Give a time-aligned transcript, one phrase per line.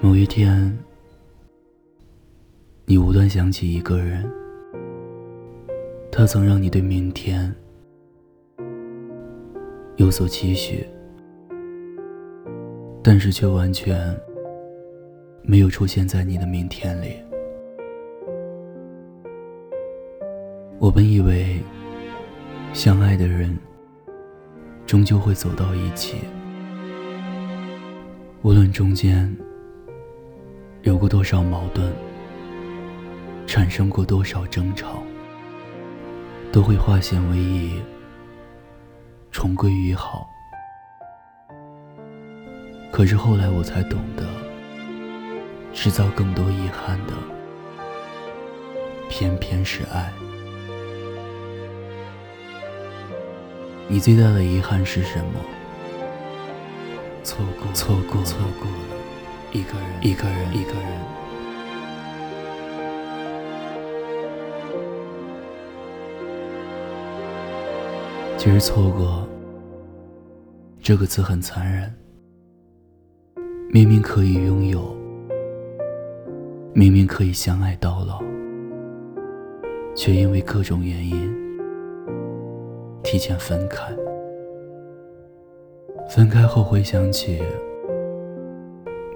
[0.00, 0.78] 某一天，
[2.86, 4.30] 你无端想起一个人，
[6.08, 7.52] 他曾让你对明天
[9.96, 10.86] 有所期许，
[13.02, 14.16] 但是却完全
[15.42, 17.16] 没有出现在你的明天里。
[20.78, 21.58] 我本以为，
[22.72, 23.58] 相爱的人
[24.86, 26.18] 终究会走到一起，
[28.42, 29.36] 无论中间。
[30.82, 31.90] 有过多少矛盾，
[33.46, 35.02] 产生过多少争吵，
[36.52, 37.82] 都会化险为夷，
[39.32, 40.28] 重归于好。
[42.92, 44.24] 可是后来我才懂得，
[45.74, 47.12] 制造更多遗憾的，
[49.08, 50.12] 偏偏是爱。
[53.88, 55.40] 你最大的遗憾是什么？
[57.24, 58.97] 错过，错过，错过了。
[59.50, 60.82] 一个人，一个人，一个人。
[68.36, 69.26] 其实“错过”
[70.82, 71.92] 这个词很残忍，
[73.72, 74.94] 明明可以拥有，
[76.74, 78.22] 明明可以相爱到老，
[79.94, 81.34] 却因为各种原因
[83.02, 83.96] 提前分开。
[86.08, 87.42] 分开后回想起。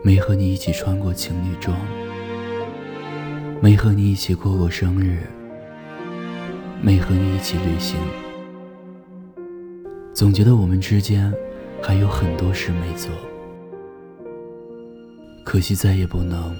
[0.05, 1.77] 没和你一起穿过情侣装，
[3.61, 5.23] 没和你一起过过生日，
[6.83, 7.97] 没和你一起旅行，
[10.13, 11.33] 总觉得我们之间
[11.81, 13.13] 还有很多事没做，
[15.45, 16.53] 可惜再也不能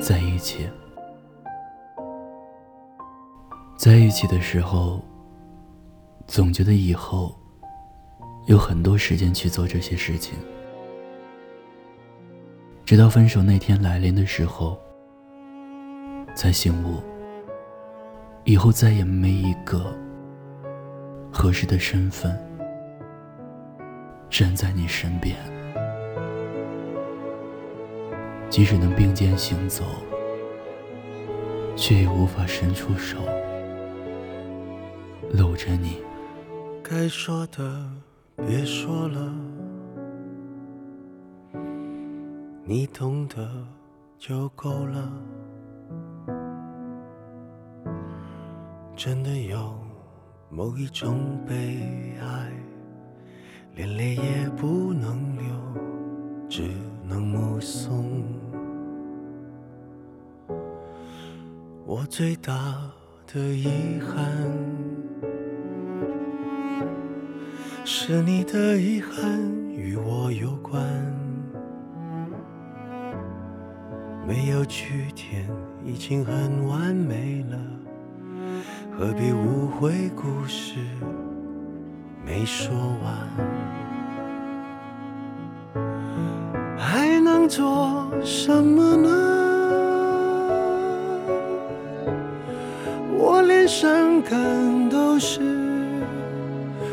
[0.00, 0.68] 在一起。
[3.76, 5.02] 在一起的时候，
[6.28, 7.34] 总觉得以后
[8.46, 10.34] 有很多时间去做这些事情。
[12.90, 14.76] 直到分手那天来临的时候，
[16.34, 17.00] 才醒悟，
[18.42, 19.96] 以后再也没一个
[21.30, 22.36] 合适的身份
[24.28, 25.36] 站在你身边，
[28.48, 29.84] 即使能并肩行走，
[31.76, 33.18] 却也无法伸出手
[35.30, 36.02] 搂着你。
[36.82, 37.88] 该说的
[38.48, 39.32] 别说了。
[42.70, 43.66] 你懂得
[44.16, 45.12] 就够了。
[48.94, 49.74] 真的有
[50.48, 52.52] 某一种悲哀，
[53.74, 55.44] 连泪也不能流，
[56.48, 56.70] 只
[57.02, 58.22] 能目送。
[61.84, 62.54] 我最大
[63.26, 64.30] 的遗憾，
[67.84, 69.40] 是你的遗憾
[69.72, 70.80] 与我有关。
[74.30, 75.44] 没有句点，
[75.84, 77.58] 已经很完美了，
[78.96, 80.76] 何必误会故事
[82.24, 83.12] 没说完？
[86.78, 89.08] 还能做什么呢？
[93.18, 95.40] 我连伤感都是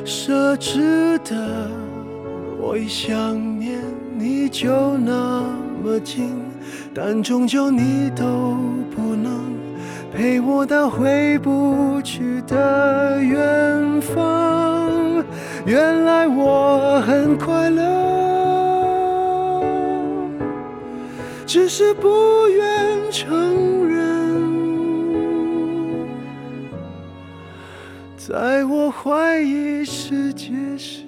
[0.03, 1.69] 奢侈的，
[2.59, 3.15] 我一想
[3.59, 3.79] 念
[4.17, 5.43] 你就那
[5.77, 6.35] 么近。
[6.93, 8.57] 但终究你都
[8.95, 9.55] 不能
[10.11, 15.23] 陪我到回不去的远方。
[15.65, 17.83] 原来我很快乐，
[21.45, 23.97] 只是不愿承认。
[28.17, 31.03] 在我怀疑世界时，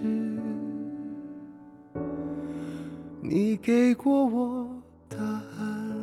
[3.61, 4.67] 给过我
[5.09, 5.99] 答案。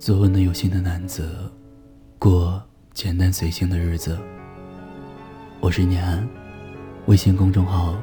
[0.00, 1.30] 做温暖有心的男子，
[2.18, 2.60] 过
[2.92, 4.18] 简单随性的日子。
[5.60, 6.28] 我是念安，
[7.06, 7.94] 微信公众号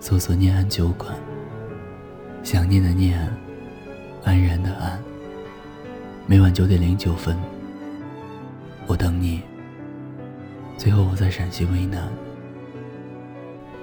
[0.00, 1.14] 搜索“念安酒馆”，
[2.42, 3.32] 想念的念，
[4.24, 5.00] 安然的安。
[6.26, 7.38] 每晚九点零九分，
[8.88, 9.40] 我等你。
[10.76, 12.12] 最后，我在陕西渭南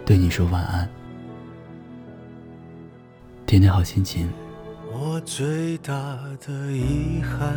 [0.06, 0.88] 对你说晚安，
[3.52, 4.30] 天天好心情。
[4.94, 5.94] 我最大
[6.48, 7.54] 的遗憾，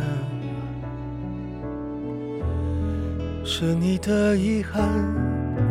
[3.45, 4.89] 是你的遗憾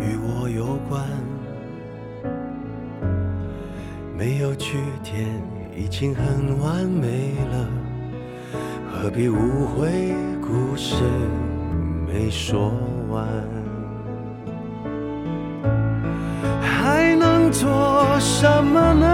[0.00, 1.04] 与我有关。
[4.16, 5.28] 没有句点，
[5.76, 7.68] 已经很完美了，
[8.90, 10.94] 何必误会故事
[12.08, 12.72] 没说
[13.10, 13.28] 完？
[16.62, 19.13] 还能做什么呢？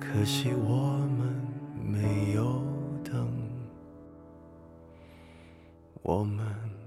[0.00, 1.34] 可惜我们
[1.82, 2.62] 没有
[3.04, 3.28] 等，
[6.02, 6.77] 我们。